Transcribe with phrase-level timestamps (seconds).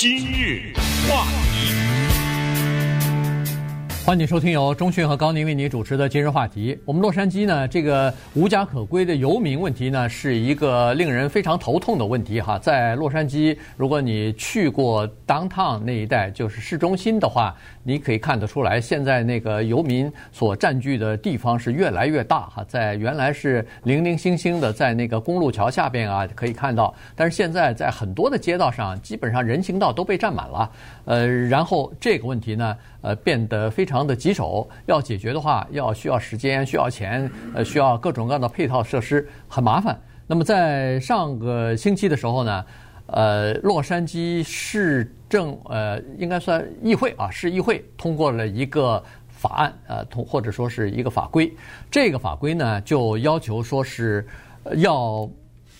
[0.00, 0.62] 今日
[1.08, 1.87] 话题。
[4.08, 6.74] 欢迎收听由中讯和高宁为你主持的今日话题。
[6.86, 12.58] 我们洛杉矶呢，这个无家可归的游民问题呢，是一个令人非常头痛的问题哈。
[12.58, 22.64] 在洛杉矶，如果你去过 downtown 那一带，就是市中心的话，你可以看得出来，现在那个游民所占据的地方是越来越大哈。
[22.66, 30.70] 在原来是零零星星的，在那个公路桥下边啊可以看到，但是现在在很多的街道上，基本上人行道都被占满了。
[31.04, 33.97] 呃，然后这个问题呢，呃，变得非常。
[34.06, 39.98] 的棘手，要解决的话，要需要时间，需要钱，呃，需要各种各样的配套设施，很麻烦。
[40.26, 42.64] 那么在上个星期的时候呢，
[43.06, 51.50] 呃，洛杉矶市政呃，应该算议会啊，市议会通过了一个法案，呃，通或者说是一个法规。
[51.90, 54.26] 这个法规呢，就要求说是
[54.76, 55.28] 要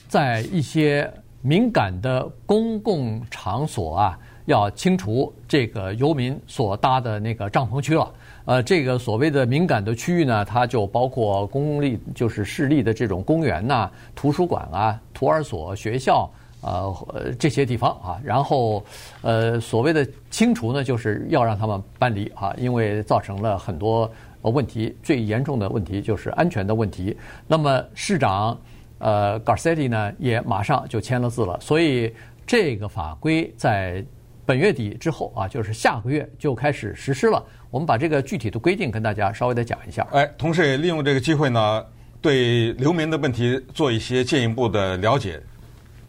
[0.08, 1.12] 在一些
[1.42, 4.18] 敏感的公共场所啊。
[4.48, 8.10] 要清除这个游民所搭的那个帐篷区了。
[8.46, 16.30] 呃，这个所谓的敏感的区域呢，它就包括公立，就是市立的这种公园呐、图书馆啊、托儿所、学校，
[16.62, 16.94] 呃，
[17.38, 18.18] 这些地方啊。
[18.24, 18.82] 然后，
[19.20, 24.96] 呃，所谓的清除呢，就是要让他们搬离啊，因为造成了很多问题。
[25.02, 27.14] 最严重的问题就是安全的问题。
[27.46, 28.58] 那么，市长
[28.96, 31.60] 呃 Garcetti 呢，也马上就签了字了。
[31.60, 32.10] 所以，
[32.46, 34.02] 这个法规在。
[34.48, 37.44] 本月底之后啊，就是下个月就开始实施了。
[37.70, 40.08] 我们把这个具体的规定跟大家稍微的讲一下。
[40.10, 41.84] 哎，同时也利用这个机会呢，
[42.22, 45.38] 对流民的问题做一些进一步的了解。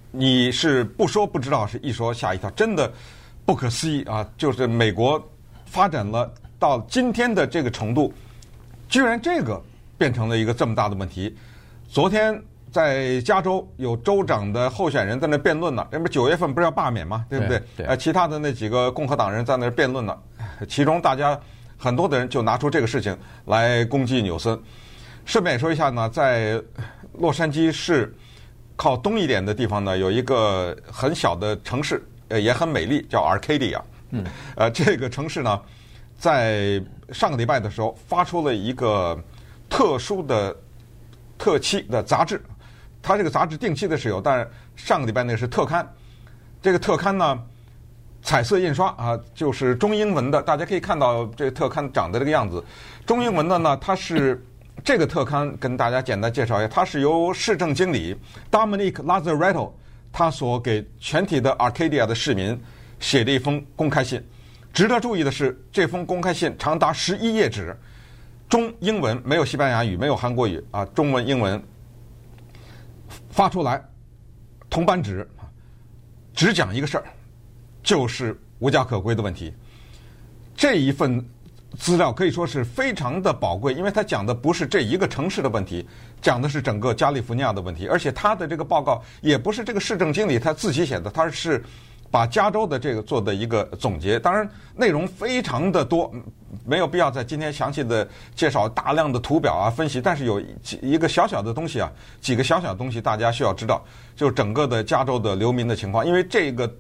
[0.10, 2.90] 你是不说不知道，是一说吓一跳，真的
[3.46, 4.26] 不可思议啊！
[4.38, 5.22] 就是美国
[5.66, 8.14] 发展了到今天的这个程度，
[8.88, 9.62] 居然这个
[9.98, 11.36] 变成了一个这么大的问题。
[11.90, 12.42] 昨天。
[12.72, 17.26] 在加州有州长的候选人在那辩论呢，那不九月份不是要罢免吗？
[17.30, 17.62] 对不对？
[17.78, 17.86] 对。
[17.86, 20.18] 呃，其他的那几个共和党人在那辩论呢，
[20.68, 21.40] 其中大家
[21.78, 24.60] 很多的人就拿出这个事情来攻击纽森。
[25.26, 26.62] 顺便说一下呢，在
[27.14, 28.16] 洛杉矶市
[28.76, 33.82] 靠东一点的地方呢，有一个很小的城市，呃，也很美丽，叫 Arcadia。
[34.12, 34.24] 嗯。
[34.56, 35.62] 呃，这个城市呢，
[36.18, 39.18] 在上个礼拜的时候发出了一个
[39.70, 40.56] 特殊的
[41.38, 42.42] 特期的杂志。
[43.02, 45.88] 它这个杂志定期的是有，但是上个礼拜那是特刊。
[46.62, 47.40] 这个特刊呢，
[48.22, 52.64] 彩色印刷啊，就是中英文的，大家可以看到这个特刊长得这个样子。
[53.06, 54.46] 中英文的呢，它是
[54.84, 58.16] 这个特刊跟大家简单介绍一下，它是由市政经理
[58.52, 59.72] Dominic Lazaretto
[60.12, 62.60] 他所给全体的 Arcadia 的市民
[63.00, 64.22] 写的一封公开信。
[64.74, 67.76] 值得注意的是，这封公开信长达十一页纸，
[68.50, 71.62] 中英文没有西班牙语，没有韩国语啊，中文英文。
[73.40, 73.82] 发出来，
[74.70, 75.26] 铜版纸，
[76.34, 77.06] 只讲一个事儿，
[77.82, 79.54] 就是无家可归的问题。
[80.58, 81.26] 这一份
[81.78, 85.88] 资料可以说是非常的宝贵，因为他讲的不是这一个城市的问题，
[86.22, 87.88] 讲的是整个加利福尼亚的问题。
[87.88, 91.64] 而且他的这个报告也不是这个市政经理他自己写的，他是。
[92.12, 96.12] 把加州的这个做的一个总结，当然内容非常的多，
[96.66, 100.02] 没有必要在今天详细的介绍大量的图表啊分析。
[100.02, 103.84] 但是有几一个小小的东西啊，几个小小的东西大家需要知道，
[104.16, 106.04] 就是整个的加州的流民的情况。
[106.06, 106.72] 因为这个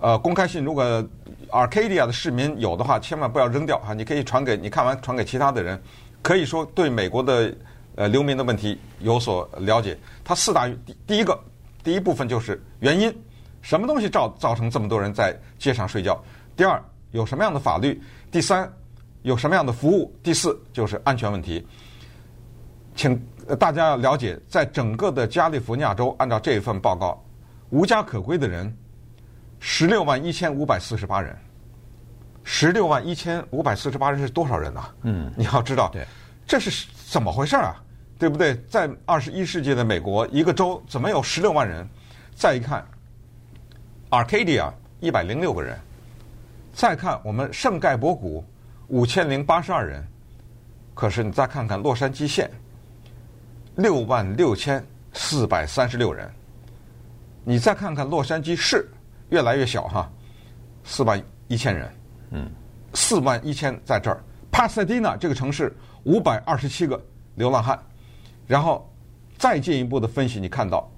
[0.00, 0.84] 呃公开信，如果
[1.50, 5.80] Arcadia 的市民有的话，千万不要扔掉哈，你可以传给你看完传给其他的人，
[6.22, 7.54] 可以说对美国的
[7.94, 9.96] 呃流民的问题有所了解。
[10.24, 11.38] 它四大第第一个
[11.84, 13.14] 第一部分就是原因。
[13.66, 16.16] 什么东西造造成这么多人在街上睡觉？
[16.54, 18.00] 第二，有什么样的法律？
[18.30, 18.72] 第三，
[19.22, 20.16] 有什么样的服务？
[20.22, 21.66] 第四，就是安全问题。
[22.94, 23.20] 请
[23.58, 27.20] 大家要了解，在整个的加利福尼亚州，按照这份报告，
[27.70, 28.72] 无家可归的人
[29.58, 31.36] 十六万一千五百四十八人。
[32.44, 34.84] 十六万一千五百四十八人是多少人呢？
[35.02, 36.06] 嗯，你要知道，对，
[36.46, 37.82] 这是怎么回事啊？
[38.16, 38.54] 对不对？
[38.68, 41.84] 在二十一世纪的美国，一个州怎么有十六万人？
[42.36, 42.86] 再一看。
[44.10, 45.76] Arcadia 一百零六个人，
[46.72, 48.44] 再看我们圣盖博谷
[48.86, 50.06] 五千零八十二人，
[50.94, 52.48] 可是你再看看洛杉矶县
[53.74, 56.30] 六万六千四百三十六人，
[57.42, 58.88] 你再看看洛杉矶市
[59.30, 60.08] 越来越小哈，
[60.84, 61.92] 四万一千人，
[62.30, 62.48] 嗯，
[62.94, 64.22] 四万一千在这儿。
[64.52, 67.04] 帕萨迪纳这个城市五百二十七个
[67.34, 67.76] 流浪汉，
[68.46, 68.88] 然后
[69.36, 70.88] 再进一步的分析，你看到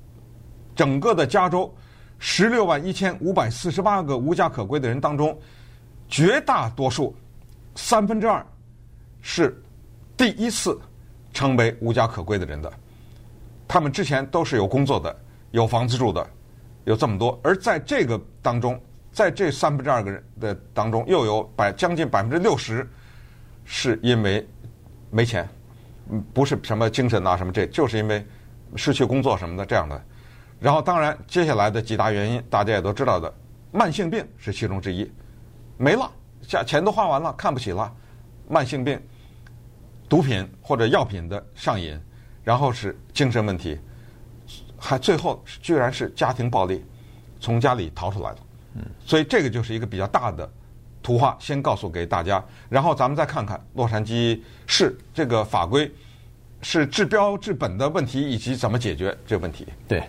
[0.76, 1.74] 整个的加州。
[2.18, 5.38] 十六万一千五百四十八个无家可归的人当中，
[6.08, 7.14] 绝大多数，
[7.74, 8.44] 三分之二，
[9.20, 9.62] 是
[10.16, 10.78] 第一次
[11.32, 12.72] 成为无家可归的人的。
[13.68, 15.14] 他们之前都是有工作的，
[15.52, 16.26] 有房子住的，
[16.84, 17.38] 有这么多。
[17.44, 18.80] 而在这个当中，
[19.12, 22.88] 在这三分之二个人的当中，又有百将近百分之六十
[23.64, 24.44] 是因为
[25.10, 25.48] 没钱，
[26.32, 28.26] 不是什么精神啊什么这，就是因为
[28.74, 30.02] 失去工作什么的这样的。
[30.60, 33.32] 然后当然接下来的几大原因大家也都知道的，
[33.72, 35.10] 慢性病是其中之一，
[35.76, 36.10] 没了，
[36.46, 37.92] 价钱都花完了，看不起了，
[38.48, 39.00] 慢性病、
[40.08, 41.98] 毒品或者药品的上瘾，
[42.42, 43.78] 然后是精神问题，
[44.76, 46.84] 还最后居然是家庭暴力，
[47.38, 48.38] 从家里逃出来的。
[49.04, 50.48] 所以这个就是一个比较大的
[51.02, 55.90] 图画，先告诉给大家，然后咱们再看看洛杉矶市这个法规
[56.62, 59.66] 是治标治本的问题，以及怎么解决这个问题。
[59.88, 60.02] 对，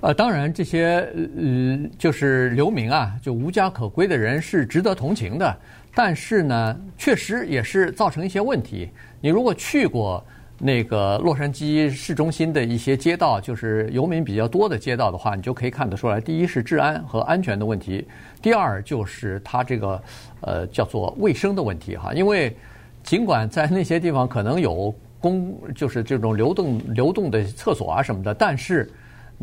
[0.00, 5.56] 呃，当然这些呃就是流民啊，就无家可归的人是值得同情的，
[5.94, 8.90] 但是呢，确实也是造成一些问题。
[9.20, 10.24] 你如果去过。
[10.56, 16.20] 那个洛杉矶市中心的一些街道，就是游民比较多的街道的话，你就可以看得出来。
[16.20, 18.06] 第一是治安和安全的问题，
[18.40, 20.00] 第二就是它这个
[20.42, 22.14] 呃叫做卫生的问题哈。
[22.14, 22.56] 因为
[23.02, 28.88] 尽管在那些地方可能有公，就是这种流动流动的厕所啊什么的，但是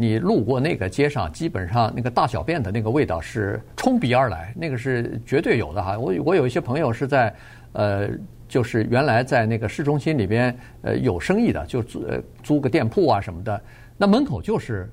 [0.02, 5.98] 你路过那个街上，基本上那个大小便的那个味道是冲鼻而来，那个是绝对有的哈。
[5.98, 7.34] 我我有一些朋友是在
[7.74, 8.10] 呃。
[8.52, 13.62] 就是原来在那个市中心里边，呃，有生意的，就租呃租个店铺啊什么的，
[13.96, 14.92] 那门口就是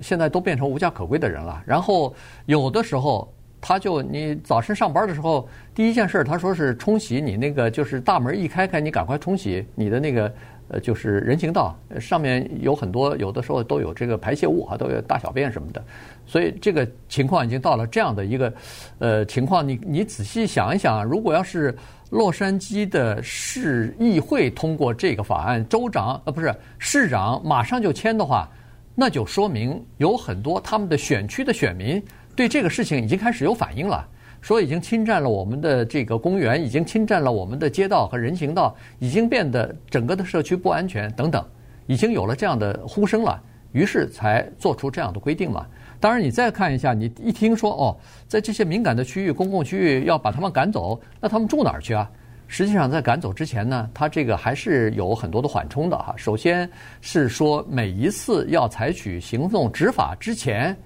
[0.00, 1.60] 现在都变成无家可归的人了。
[1.66, 2.14] 然后
[2.46, 3.28] 有的时候，
[3.60, 10.32] 他就你早晨上班的时候，第一件事他说是冲洗你那个，就是大门一开开，你赶快冲洗你的那个，
[10.72, 15.84] 呃，就是人行道上面有很多，有的时候都有这个排泄物啊，都有大小便什么的。
[16.26, 18.52] 所以这个情况已经到了这样的一个
[18.98, 19.66] 呃情况。
[19.66, 21.72] 你你仔细想一想，如果要是。
[22.12, 28.46] 洛杉矶的市议会通过这个法案，州长呃不是市长马上就签的话，
[28.94, 32.04] 那就说明有很多他们的选区的选民
[32.36, 34.06] 对这个事情已经开始有反应了，
[34.42, 41.42] 说已经侵占了我们的这个公园，已经侵占了我们的街道和人行道，已经变得整个的社区不安全等等，
[41.86, 43.40] 已经有了这样的呼声了，
[43.70, 45.64] 于是才做出这样的规定嘛。
[46.00, 47.96] 当然，你再看一下，你一听说哦，
[48.26, 52.10] 在这些敏感的区域、公共区域要把他们赶走，那他们住哪儿去啊？
[52.48, 56.12] 实际上，在赶走之前呢，他这个还是有很多的缓冲的哈。
[56.18, 56.68] 首先
[57.00, 60.76] 是说，每一次要采取行动执法之前，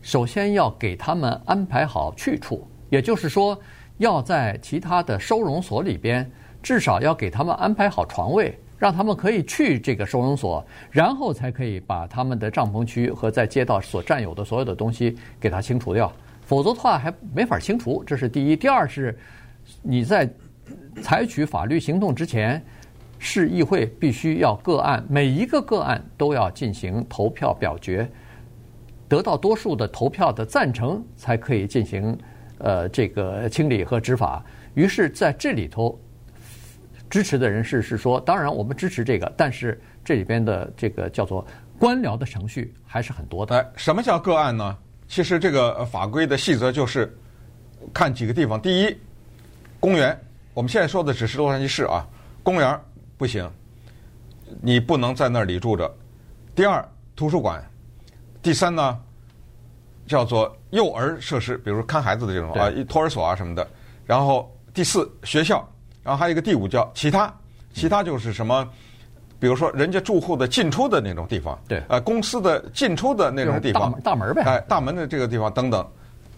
[0.00, 3.58] 首先要给他们安排好去处，也就是说，
[3.98, 6.30] 要在其他的收容所里边，
[6.62, 8.58] 至少要给他们安排好床位。
[8.78, 16.12] 让他们可以去这个收容所，然后才可以把他们的帐篷区和在街道所占有的所有的东西给它清除掉，
[16.42, 18.04] 否则的话还没法清除。
[18.04, 18.54] 这是第一。
[18.54, 19.18] 第二是，
[19.80, 20.28] 你在
[21.02, 22.62] 采取法律行动之前，
[23.18, 28.06] 市议会必须要个案，每一个个案都要进行投票表决，
[29.08, 32.14] 得到多数的投票的赞成，才可以进行
[32.58, 34.44] 呃这个清理和执法。
[34.74, 35.98] 于是，在这里头。
[37.08, 41.46] 支持的人士是说，当然我们支持这个，但是这里边的这个叫做
[41.78, 43.56] 官僚的程序还是很多的。
[43.56, 44.76] 哎，什么叫个案呢？
[45.06, 47.16] 其实这个法规的细则就是
[47.94, 48.60] 看几个地方。
[48.60, 48.96] 第一，
[49.78, 50.18] 公园，
[50.52, 52.04] 我们现在说的只是洛杉矶市啊，
[52.42, 52.76] 公园
[53.16, 53.48] 不行，
[54.60, 55.88] 你不能在那里住着。
[56.56, 57.64] 第二，图书馆。
[58.42, 59.00] 第三呢，
[60.06, 63.66] 叫做幼儿设施，比如看孩子的这种啊，托儿所啊什么的。
[64.04, 65.66] 然后第四，学校。
[66.02, 67.34] 然后还有一个第五叫其他，
[67.74, 68.64] 其他就是什么，
[69.40, 75.84] 比如说人家住户的进出的那种地方，对，呃，公司的进出的那种地方，大门呗，哎，大门的这个地方等等，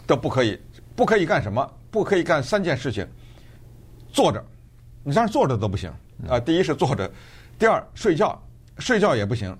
[0.07, 0.59] 都不可以，
[0.95, 1.71] 不可以干什么？
[1.91, 3.07] 不可以干三件事情，
[4.11, 4.43] 坐着，
[5.03, 5.93] 你让坐着都不行
[6.27, 6.39] 啊。
[6.39, 7.07] 第一是坐着，
[7.59, 8.41] 第二睡觉，
[8.79, 9.55] 睡觉也不行，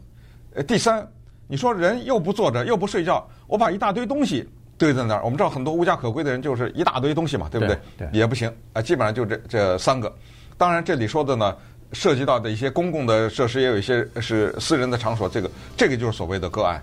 [0.56, 1.08] 呃，第三，
[1.52, 4.48] 你说人又不坐着又不睡觉，我把一大堆东西。
[4.78, 7.78] 堆在那儿，我们知道很多无家可归的人就是一大堆东西嘛，对不对？
[7.98, 10.16] 对，也不行啊，基本上就这这三个。
[10.60, 11.58] 当然，这里说的呢，
[11.92, 16.82] 涉及到的一些公共的设施，也有一些是私人的场所，这个这个就是所谓的个案。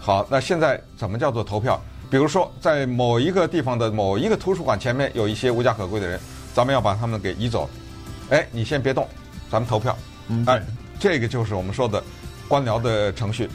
[0.00, 1.78] 好，那现在怎么叫做投票？
[2.08, 6.20] 比如说，在某一个地方的某一个图书馆前面有一些无家可归的人，
[6.54, 7.68] 咱们要把他们给移走。
[8.30, 9.06] 哎，你先别动，
[9.50, 9.94] 咱们投票。
[10.46, 10.62] 哎，
[11.00, 12.02] 这个就是我们说的
[12.46, 13.50] 官僚的程序。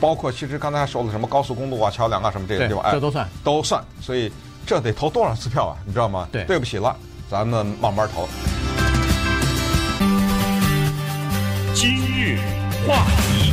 [0.00, 4.32] 包括其实刚才还说了什么高速公路啊、桥梁啊什么这些地方，哎，这都算都算，所以
[4.66, 5.76] 这得投多少次票啊？
[5.84, 6.26] 你知道吗？
[6.32, 6.96] 对，对不起了，
[7.30, 8.26] 咱们慢慢投。
[11.74, 12.38] 今日
[12.86, 13.52] 话题，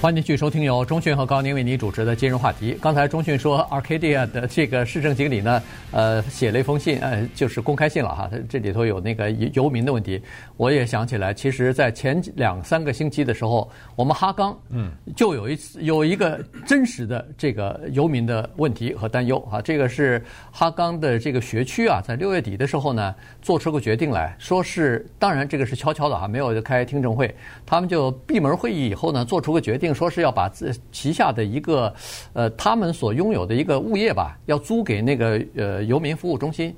[0.00, 2.78] 欢迎继续收听由中讯和高宁为您主持的今日话题。
[2.80, 8.30] 刚才中讯说，Arcadia 的这个市政经理呢，呃，写了一封信，呃，就是公开信了哈。
[8.48, 10.22] 这里头有那个游民的问题，
[10.56, 19.60] 我也想起来，其实，在前两三个星期的时候，我们哈冈嗯就有一次有一个真实的这个游民的问题和担忧啊。
[19.60, 23.12] 这个是哈冈的这个学区啊，在六月底的时候呢，
[23.42, 27.34] 做出个决定来说是，当然这个是悄悄的哈，没有开听证会，
[27.66, 29.87] 他们就闭门会议以后呢，做出个决定。
[29.94, 31.92] 说是要把自旗下的一个
[32.32, 36.74] 呃，他们所拥有的一个物业吧，要租给那个呃游民服务中心。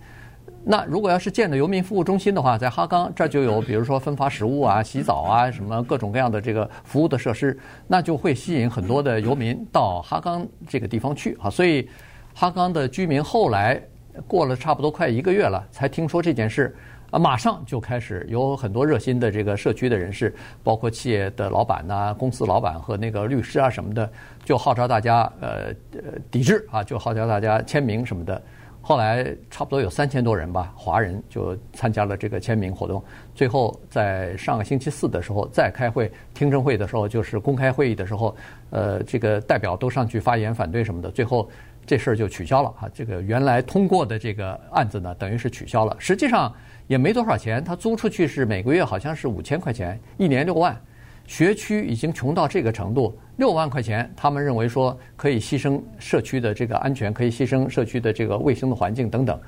[0.62, 11.48] 那如果要是建了游民服务中心的话，在哈冈这就有比如说分发食物啊、洗澡啊什么各种各样的这个服务的设施，那就会吸引很多的游民到哈冈这个地方去啊。
[11.48, 11.88] 所以
[12.34, 13.80] 哈冈的居民后来
[14.26, 16.76] 过了差不多快一个月了，才听说这件事。
[17.10, 24.08] 啊，马上就开始有很多热心的这个社区的人士，包括企业的老板呐、公司老板和那个律师啊什么的，
[24.44, 28.40] 就号召大家呃呃抵制啊，就号召大家签名什么的。
[28.82, 33.02] 后来差不多有三千多人吧，华人就参加了这个签名活动。
[33.34, 38.34] 最后在上个星期四的时候再开会听证会的时候，就是公开会议的时候，
[38.70, 41.46] 呃，这个代表都上去发言反对什么的，最后
[41.84, 42.88] 这事儿就取消了啊。
[42.94, 45.96] 这个原来通过的这个案子呢，等于是取消了。
[45.98, 46.52] 实际上。
[46.90, 50.76] 也没多少钱，他租出去是每个月好像是五千块钱，一年六万。
[51.24, 59.40] 学区已经穷到这个程度，六万块钱，他们认为说可以牺牲社区的这个安全，可以牺牲社区的这个卫生的环境等等。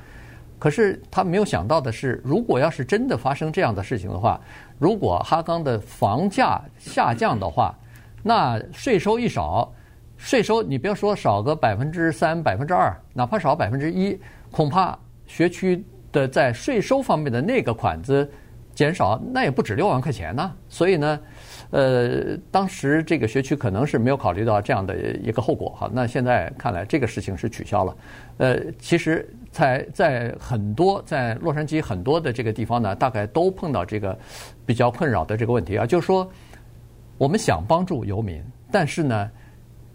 [0.56, 4.40] 可是他没有想到的是，如果要是真的发生这样的事情的话，
[4.78, 7.76] 如果哈刚的房价下降的话，
[8.22, 9.68] 那税收一少，
[10.16, 14.16] 税收你别说少个百分之三、百分之二，哪怕少百分之一，
[14.52, 14.96] 恐怕
[15.26, 15.84] 学区。
[16.12, 18.31] 的在税收方面的那个款子
[18.75, 20.52] 减少，那也不止六万块钱呢。
[20.69, 21.21] 所以呢，
[21.71, 25.90] 呃，当时这个学区可能是没有考虑到这样的一个后果哈。
[25.92, 27.97] 那现在看来，这个事情是取消了。
[28.38, 34.19] 呃，其实在在很多在洛杉矶很多的这个地方呢，大概都碰到这个
[34.64, 36.26] 比较困扰的这个问题啊，就是说
[37.19, 39.31] 我们想帮助游民，但是呢，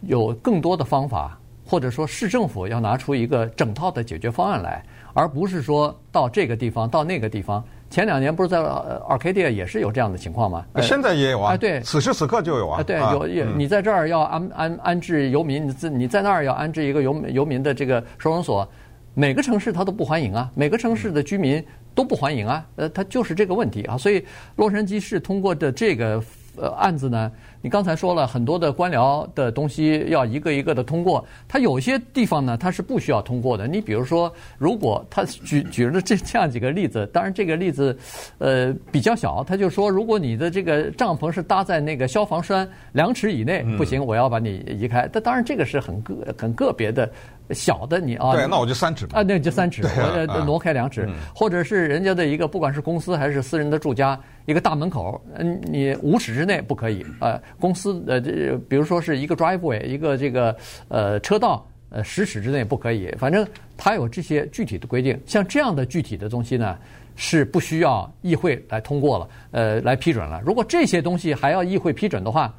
[0.02, 4.84] 有更多的方法，或者说市政府要拿出一个整套的解决方案来。
[5.18, 7.64] 而不是说到这个地方，到那个地方。
[7.90, 10.64] 前两年不是在 Arcadia 也是有这样的情况吗？
[10.80, 11.58] 现在也有啊。
[11.58, 12.84] 对，此时此刻就有啊。
[12.84, 13.46] 对，有有。
[13.56, 18.68] 你在这儿要安安安置游民，你在你在那儿要安置一个游游民的这个收容所，
[19.16, 22.64] 每个城市他都不欢迎啊，每个城市的居民都不欢迎啊。
[22.76, 23.98] 呃，他就是这个问题啊。
[23.98, 24.24] 所以
[24.56, 26.22] 洛杉矶市通过的这个
[26.58, 27.32] 呃案子呢。
[27.68, 33.68] 你刚才说了很多的官僚的东西要一个一个的通过，它有些地方呢，它是不需要通过的。
[33.68, 37.98] 你比如说，如果他举 举了这这样几个例子，当然这个例子
[38.38, 45.10] 呃比较小，他就说，如果你的这个帐篷是搭在那个消防栓两尺以内，不行，我要把你移开。
[45.12, 47.12] 但当然这个是很个很个别的
[47.50, 48.32] 小的你啊。
[48.32, 51.06] 对，那我就三尺啊，那就三尺，我挪开两尺，
[51.36, 54.18] 或者是人家的一个不管是公司还是私人的住家。
[54.46, 57.06] 一个大门口，嗯，你五尺之内不可以。
[57.20, 60.56] 呃，公司呃，这比如说是一个 driveway，一个这个
[60.88, 63.14] 呃车道，呃，十尺之内不可以。
[63.18, 65.20] 反正它有这些具体的规定。
[65.26, 66.78] 像这样的具体的东西呢，
[67.16, 70.42] 是不需要议会来通过了，呃，来批准了。
[70.46, 72.54] 如果这些东西还要议会批准的话，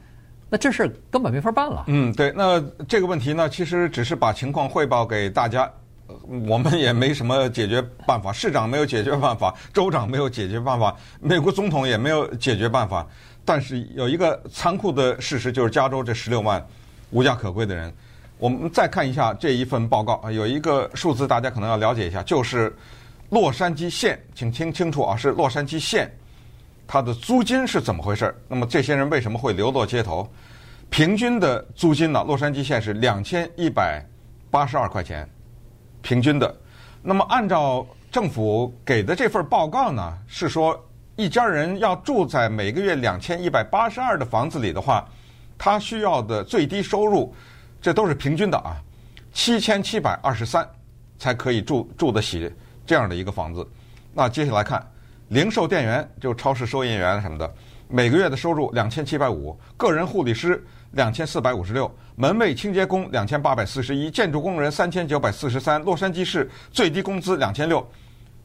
[0.50, 1.84] 那这事儿根本没法办了。
[1.88, 2.32] 嗯，对。
[2.36, 5.70] 那这个问题呢，其实只是把情况汇报给大家。
[6.48, 13.06] 我们也没什么解决办法，市长没有解决办法，州长没有解决办法，美国总统也没有解决办法。
[13.48, 16.62] 但是有一个残酷的事实，就是加州这十六万
[17.12, 17.90] 无家可归的人。
[18.36, 22.70] 我们再看一下这一份报告啊，有一个数字大家可能要了解一下，就是
[23.30, 26.14] 洛杉矶县，请听清楚啊，是洛杉矶县，
[26.86, 28.34] 它的租金是怎么回事？
[28.48, 30.28] 那么这些人为什么会流落街头？
[30.90, 32.22] 平均的租金呢？
[32.28, 34.04] 洛杉矶县是两千一百
[34.50, 35.26] 八十二块钱。
[36.02, 36.54] 平均的，
[37.00, 40.78] 那么按照政府给的这份报告呢，是说
[41.18, 45.04] 一家人要住在每个月两千一百八十二的房子里的话，
[45.58, 47.34] 他需要的最低收入，
[47.82, 48.76] 这都是平均的啊，
[49.32, 50.64] 七千七百二十三
[51.18, 52.48] 才可以住住得起
[52.86, 53.66] 这样的一个房子。
[54.14, 54.80] 那接下来看，
[55.30, 57.52] 零售店员就超市收银员什么的，
[57.88, 60.64] 每个月的收入两千七百五，个人护理师。
[60.92, 67.86] 两千四百五十六，门卫清洁工两千八百四十一，建筑工人三千九百四十三，洛杉矶市最低工资两千六，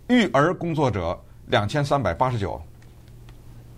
[0.07, 2.61] 育儿工作者两千三百八十九。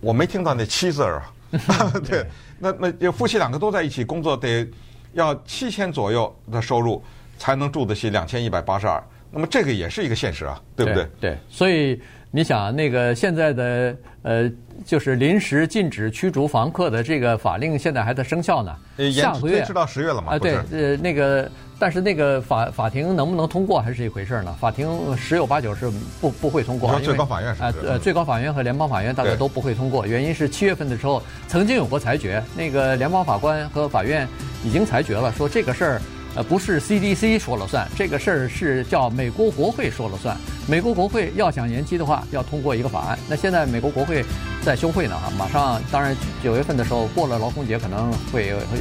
[0.00, 1.22] 我没听到那七字儿
[1.68, 2.26] 啊， 对，
[2.58, 4.68] 那那夫妻两个都在一起工作，得
[5.12, 7.02] 要七千左右的收入
[7.38, 9.02] 才能住得起两千一百八十二。
[9.30, 11.04] 那么这个也是一个现实啊，对不对？
[11.04, 12.00] 对，对，所以。
[12.36, 14.52] 你想那个现在的呃，
[14.84, 18.76] 就是临时禁止驱逐房客的这个法令，现在还在生效呢。
[19.10, 20.34] 下个月延迟到十月了嘛？
[20.34, 24.54] 啊，对，呃，那个，但是那个法法庭能不能通过还是一回事呢？
[24.60, 25.90] 法庭十有八九是
[26.20, 27.00] 不不会通过。
[27.00, 27.62] 最高法院是？
[27.62, 30.06] 啊，呃，最高法院和联邦法院大概都不会通过。
[30.06, 34.28] 原因是七月份的时候曾经有过裁决，那个联邦法官和法院
[34.62, 36.02] 已经裁决了，说这个事儿。
[36.36, 40.36] 呃，不是 CDC 说了算，这个事儿是叫美国国会说了算。
[40.68, 43.18] 美国国会要想延期的话，要通过一个法案。
[43.26, 44.22] 那现在美国国会
[44.62, 46.14] 在休会呢，啊，马上，当然
[46.44, 48.78] 九月份的时候过了劳工节可能会会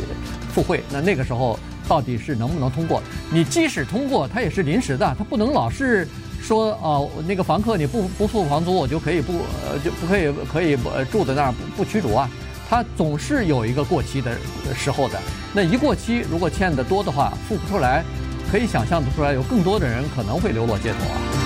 [0.54, 0.84] 复会。
[0.92, 1.58] 那那个时候
[1.88, 3.02] 到底是能不能通过？
[3.32, 6.06] 你即使通过，它也是临时的，它不能老是
[6.42, 9.32] 说哦，那个房客你不不付房租，我就可以不
[9.66, 10.78] 呃就不可以可以
[11.10, 12.30] 住在那儿不不驱逐啊。
[12.68, 14.36] 它总是有一个过期的
[14.76, 15.20] 时候的，
[15.54, 18.04] 那一过期，如果欠的多的话，付不出来，
[18.52, 21.45] 可以想象的出来，有更多的人可能会流落街头啊。